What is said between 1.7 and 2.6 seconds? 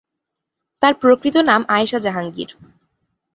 Ayesha Jahangir.